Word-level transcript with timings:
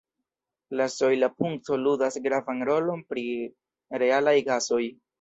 La 0.79 0.87
sojla 0.93 1.29
punkto 1.43 1.79
ludas 1.83 2.19
gravan 2.25 2.67
rolon 2.73 3.07
pri 3.13 3.29
realaj 4.05 4.39
gasoj. 4.53 4.85